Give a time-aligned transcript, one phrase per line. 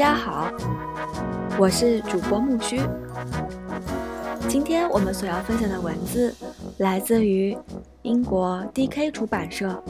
[0.00, 0.50] 家好，
[1.58, 2.80] 我是主播木须。
[4.48, 6.34] 今天我们所要分享的文字
[6.78, 7.54] 来自于
[8.00, 9.84] 英国 D.K 出版社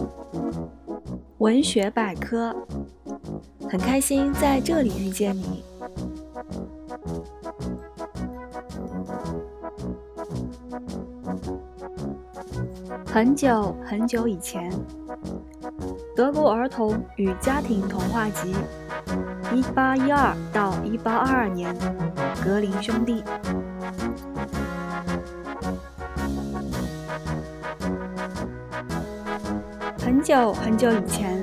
[1.38, 2.52] 文学百科。
[3.70, 5.62] 很开心在这里遇见你。
[13.06, 14.72] 很久很久以前，
[16.16, 18.52] 德国儿童与家庭童话集，
[19.52, 21.74] 一八一二到一八二二年，
[22.44, 23.24] 格林兄弟。
[29.98, 31.42] 很久很久以前。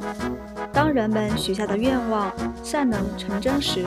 [0.72, 2.32] 当人们许下的愿望
[2.64, 3.84] 善能成真时，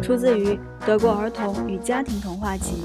[0.00, 2.84] 出自于德国儿童与家庭童话集。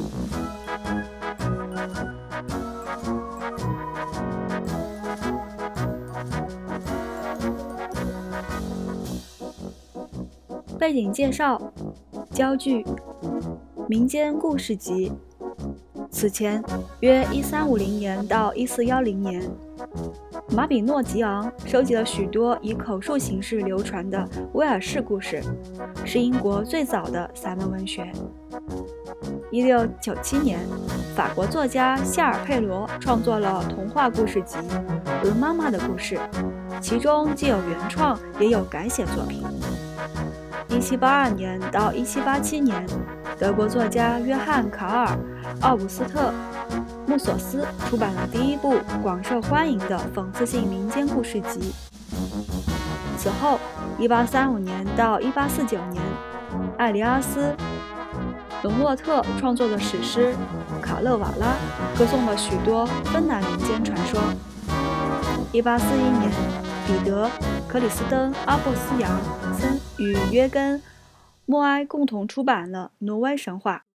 [10.81, 11.61] 背景介绍：
[12.31, 12.83] 焦距，
[13.87, 15.11] 民间故事集。
[16.09, 16.59] 此前
[17.01, 19.47] 约一三五零年到一四幺零年。
[20.49, 25.39] 马比诺吉昂收集了许多以口述形式流传的威尔士故事，
[26.03, 28.11] 是英国最早的散文文学。
[29.51, 30.59] 一六九七年，
[31.15, 34.57] 法国作家夏尔佩罗创作了童话故事集
[35.23, 36.17] 《鹅妈妈的故事》，
[36.81, 39.43] 其中既有原创，也有改写作品。
[40.71, 42.87] 一七八二年到一七八七年，
[43.37, 45.07] 德国作家约翰·卡尔·
[45.65, 46.33] 奥古斯特。
[47.05, 51.73] 穆索斯出版了第一部广受欢迎的讽刺性民间故事集。
[53.17, 53.59] 此后
[53.99, 56.01] ，1835年到1849年，
[56.77, 57.53] 艾利阿斯·
[58.63, 60.33] 隆洛特创作的史诗
[60.81, 61.47] 《卡勒瓦拉》
[61.99, 64.21] 歌颂了许多芬兰民间传说。
[65.51, 65.79] 1841
[66.19, 66.31] 年，
[66.87, 67.25] 彼得·
[67.71, 70.77] 克里斯登·阿布斯扬森与约根·
[71.45, 73.85] 莫埃共同出版了《挪威神话》。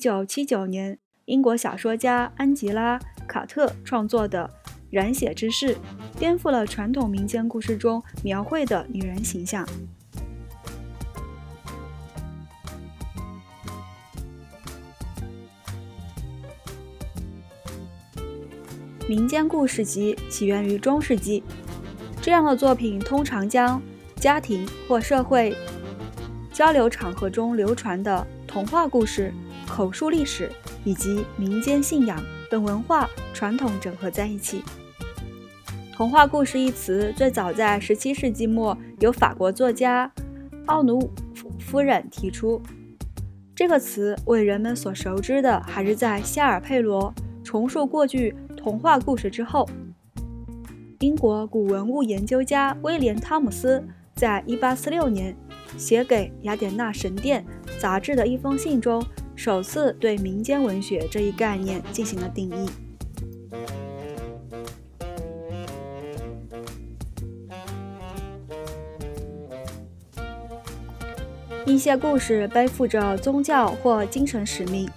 [0.00, 1.02] 1979年。
[1.26, 2.98] 英国小说家安吉拉·
[3.28, 4.50] 卡特创作的
[4.90, 5.74] 《染血之事》
[6.18, 9.66] 颠覆了传统民间故事中描绘的女人形象。
[19.08, 21.42] 民间故事集起源于中世纪，
[22.22, 23.82] 这样的作品通常将
[24.16, 25.54] 家庭或社会
[26.50, 29.30] 交流场合中流传的童话故事、
[29.66, 30.50] 口述历史。
[30.84, 34.64] 以及民间信仰等文化传统整合在一起。
[35.92, 40.10] 童话故事一词最早在17世纪末由法国作家
[40.66, 41.08] 奥努
[41.60, 42.60] 夫人提出。
[43.54, 49.68] 这个词为人们所熟知的，还是在夏尔佩罗重述过去童话故事之后。
[51.02, 55.36] 英国古文物研究家威廉·汤姆斯在1846年
[55.76, 57.44] 写给《雅典娜神殿》
[57.80, 59.04] 杂志的一封信中。
[59.34, 62.70] 首次对民间文学这一概念进行了定义。
[71.66, 74.88] 一些故事背负着宗教或精神使命，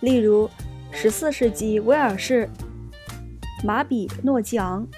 [0.00, 0.48] 例如
[0.94, 2.48] 14世纪威尔士
[3.62, 4.88] 马比诺基昂。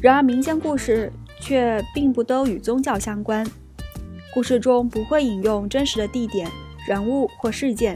[0.00, 3.46] 然而，民间故事却并不都与宗教相关，
[4.32, 6.50] 故事中不会引用真实的地点。
[6.88, 7.94] 人物或事件，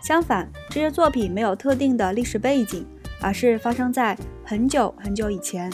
[0.00, 2.86] 相反，这些作品没有特定的历史背景，
[3.20, 5.70] 而是发生在很久很久以前。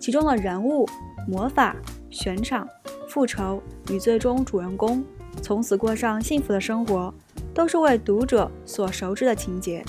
[0.00, 0.84] 其中的人物、
[1.28, 1.76] 魔法、
[2.10, 2.66] 悬赏、
[3.08, 5.04] 复仇与最终主人公
[5.40, 7.14] 从此过上幸福的生活，
[7.54, 9.84] 都是为读者所熟知的情节。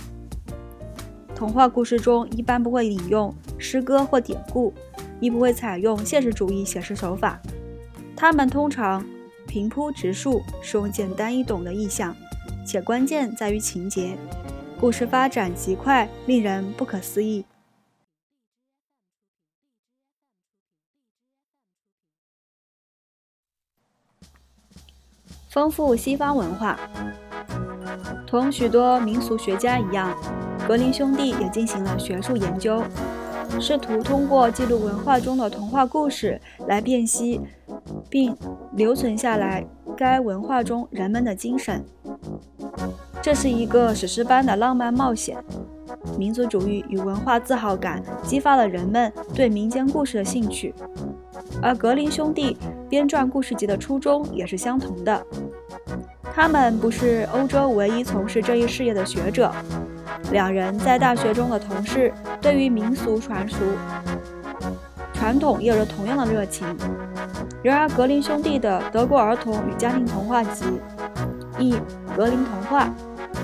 [1.43, 4.73] 童话故事中一般不会引用诗歌或典故，
[5.19, 7.37] 亦不会采用现实主义写实手法，
[8.15, 9.05] 它们通常。
[9.45, 12.15] 平铺直述，使用简单易懂的意象，
[12.65, 14.17] 且关键在于情节。
[14.79, 17.43] 故事发展极快，令人不可思议。
[25.49, 26.79] 丰富西方文化，
[28.25, 30.17] 同许多民俗学家一样，
[30.67, 32.83] 格林兄弟也进行了学术研究，
[33.59, 37.41] 试图通过记录文化中的童话故事来辨析。
[38.09, 38.35] 并
[38.73, 39.65] 留存下来
[39.97, 41.83] 该文化中人们的精神。
[43.21, 45.37] 这是一个史诗般的浪漫冒险，
[46.17, 50.73] 民族主义与文化自豪感激发了人们对民间故事的兴趣。
[51.61, 52.57] 而格林兄弟
[52.89, 55.25] 编撰故事集的初衷也是相同的。
[56.33, 59.51] 他们不是欧洲唯一从事这一事业的学者，
[60.31, 62.11] 两人在大学中的同事
[62.41, 63.57] 对于民俗传俗。
[65.13, 66.67] 传统有着同样的热情。
[67.63, 70.65] 然而，格林兄弟的《德国儿童与家庭童话集》
[71.59, 71.73] 译
[72.15, 72.85] 《格林童话》，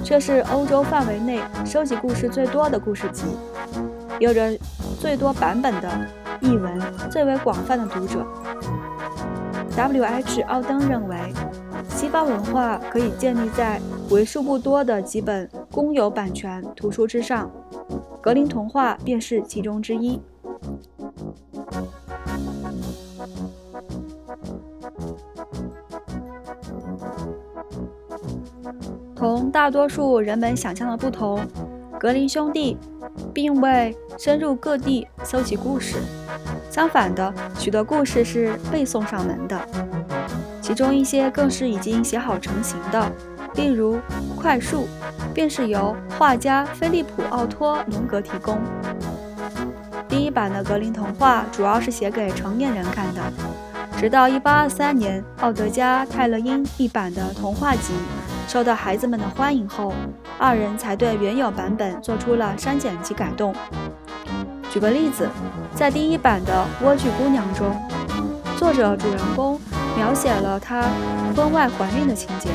[0.03, 3.23] 这是欧洲范围内收集故事最多的故事集，
[4.19, 4.51] 有着
[4.99, 5.89] 最多版本的
[6.41, 8.25] 译文，最为广泛的读者。
[9.77, 10.41] W.H.
[10.41, 11.15] 奥登认为，
[11.87, 13.79] 西方文化可以建立在
[14.09, 17.49] 为数不多的几本公有版权图书之上，
[18.21, 20.19] 格林童话便是其中之一。
[29.15, 31.39] 同大多数人们想象的不同，
[31.99, 32.77] 格林兄弟
[33.33, 35.97] 并未深入各地搜集故事。
[36.69, 39.59] 相反的，许多故事是背诵上门的，
[40.69, 43.11] 其中一些更是已经写好成型的。
[43.55, 43.95] 例如
[44.39, 44.83] 《快树》，
[45.33, 48.59] 便是由画家菲利普·奥托·龙格提供。
[50.07, 53.21] 第一版的格林童话主要是写给成年人看的，
[53.97, 57.95] 直到1823年奥德加·泰勒因一版的童话集
[58.47, 59.91] 受到孩子们的欢迎后，
[60.37, 63.55] 二人才对原有版本做出了删减及改动。
[64.69, 65.27] 举个例子，
[65.73, 67.75] 在第一版的《莴苣姑娘》中，
[68.55, 69.59] 作者主人公
[69.95, 70.83] 描写了她
[71.35, 72.49] 婚外怀孕的情节，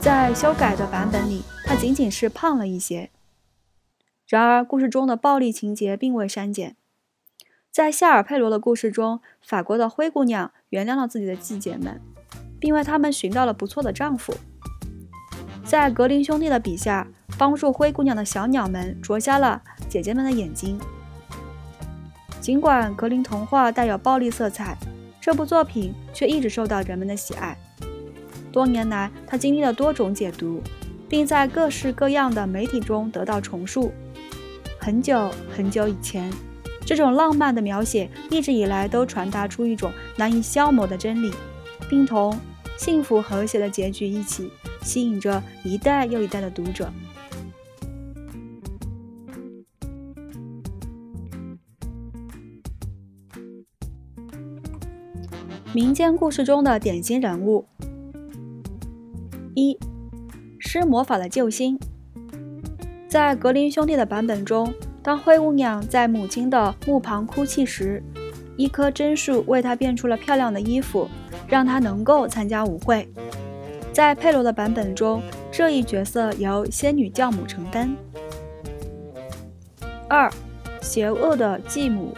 [0.00, 3.10] 在修改的版本里，她仅仅是胖了一些。
[4.26, 6.76] 然而，故事中的暴力情节并未删减。
[7.70, 12.00] 在夏尔佩罗的故事中，法国的灰姑娘原谅了自己的季姐们，
[12.58, 14.34] 并为他们寻到了不错的丈夫。
[15.64, 17.06] 在格林兄弟的笔下，
[17.38, 20.80] 帮助灰姑娘的小鸟们啄瞎了姐姐们的眼睛。
[22.40, 24.76] 尽管格林童话带有暴力色彩，
[25.20, 27.56] 这部作品却一直受到人们的喜爱。
[28.50, 30.62] 多年来，它经历了多种解读，
[31.08, 33.92] 并在各式各样的媒体中得到重述。
[34.78, 36.32] 很久很久以前，
[36.86, 41.30] 这种浪漫的描写一直以来都传达出一种难以消磨的真理，
[41.90, 42.38] 并同
[42.78, 44.50] 幸福和谐的结局一起
[44.82, 46.90] 吸引着一代又一代的读者。
[55.74, 57.66] 民间故事中的典型人物：
[59.54, 59.78] 一、
[60.58, 61.78] 施魔法的救星。
[63.06, 64.72] 在格林兄弟的版本中，
[65.02, 68.02] 当灰姑娘在母亲的墓旁哭泣时，
[68.56, 71.06] 一棵榛树为她变出了漂亮的衣服，
[71.46, 73.06] 让她能够参加舞会。
[73.92, 75.22] 在佩罗的版本中，
[75.52, 77.94] 这一角色由仙女教母承担。
[80.08, 80.32] 二、
[80.80, 82.14] 邪恶的继母。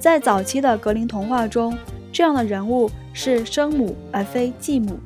[0.00, 1.72] 在早期的格林童话中。
[2.14, 5.00] 这样的人物是生母而非继母，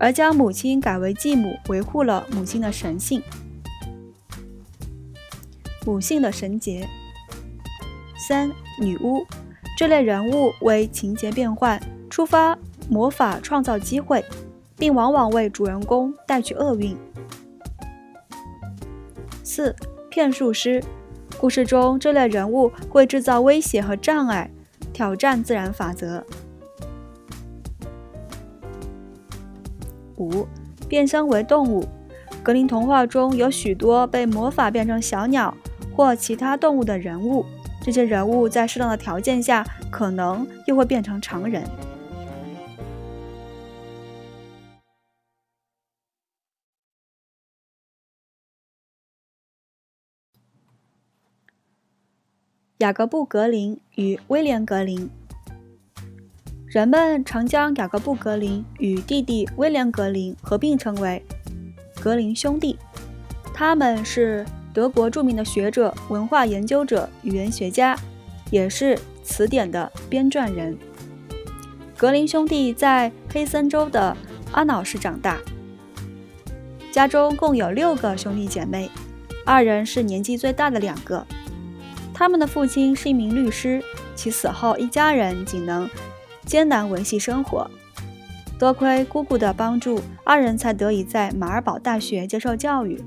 [0.00, 3.22] 而将母亲改为继母，维护了母亲的神性、
[5.84, 6.88] 母性的神洁。
[8.26, 8.50] 三、
[8.80, 9.26] 女巫
[9.76, 11.78] 这类人物为情节变换，
[12.08, 12.56] 触发
[12.88, 14.24] 魔法创造机会，
[14.78, 16.96] 并往往为主人公带去厄运。
[19.44, 19.76] 四、
[20.08, 20.82] 骗术师
[21.38, 24.50] 故事中这类人物会制造威胁和障碍。
[24.98, 26.26] 挑战自然法则。
[30.16, 30.44] 五，
[30.88, 31.86] 变身为动物。
[32.42, 35.54] 格林童话中有许多被魔法变成小鸟
[35.94, 37.46] 或其他动物的人物，
[37.80, 41.62] 这些人物在适当的条件下，可能又会变成常人。
[52.78, 55.10] 雅各布·格林与威廉·格林，
[56.68, 61.20] 人们常将雅各布·格林与弟弟威廉·格林合并称为
[62.00, 62.78] 格林兄弟。
[63.52, 67.98] 他们是德国著名的学者、文化研究者、语言学家，
[68.52, 70.78] 也是词典的编撰人。
[71.96, 74.16] 格林兄弟在黑森州的
[74.52, 75.36] 阿瑙市长大，
[76.92, 78.88] 家中共有六个兄弟姐妹，
[79.44, 81.26] 二人是年纪最大的两个。
[82.18, 83.80] 他们的父亲是一名律师，
[84.16, 85.88] 其死后一家人仅能
[86.44, 87.70] 艰难维系生活。
[88.58, 93.00] 多亏姑姑的帮助，二人才得以在马尔堡大学接受教育。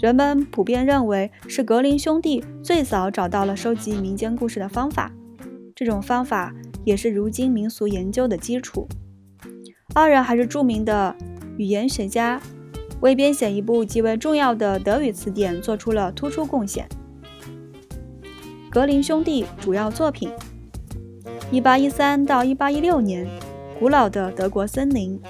[0.00, 5.12] 人们普遍认为是格林兄弟最早找到了收集民间故事的方法，
[5.76, 6.52] 这种方法
[6.82, 8.88] 也是如今民俗研究的基础。
[9.94, 11.14] 二人还是著名的
[11.56, 12.42] 语言学家，
[12.98, 16.88] 为编写一部极为重要的德语词典做出了突出贡献。
[18.72, 20.32] 格林兄弟主要作品。
[21.52, 23.26] ：1813到1816年，
[23.78, 25.20] 《古老的德国森林》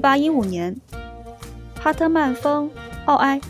[0.00, 0.76] ；1815年，
[1.82, 2.70] 《哈特曼峰
[3.06, 3.40] 奥埃》；《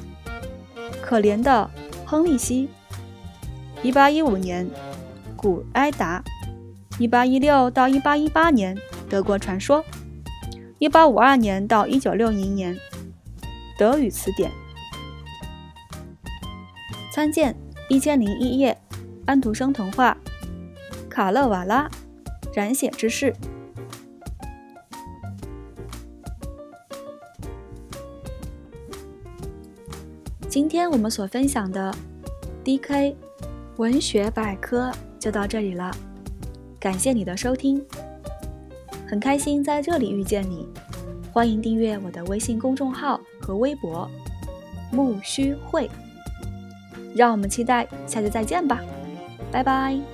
[1.03, 1.69] 可怜的
[2.07, 2.67] 亨利希》
[3.83, 4.67] 一八一五年，
[5.37, 6.23] 古埃达；
[6.99, 8.75] 一八一六到一八一八年，
[9.07, 9.85] 德国传说；
[10.79, 12.75] 一八五二年到一九六零年，
[13.79, 14.51] 德语词典。
[17.13, 17.64] 参见。
[17.91, 18.77] 一千零一夜，
[19.27, 20.17] 安徒生童话，
[21.11, 21.87] 卡勒瓦拉，
[22.55, 23.35] 染血之事。
[30.49, 31.95] 今天我们所分享的
[32.65, 33.15] DK
[33.77, 35.95] 文学百科就到这里了，
[36.81, 37.85] 感谢你的收听，
[39.07, 40.67] 很开心在这里遇见你，
[41.31, 44.11] 欢迎订阅我的微信公众号和微博
[44.91, 45.91] 木须会，
[47.15, 48.81] 让我们期待下次再见吧，
[49.51, 50.14] 拜拜。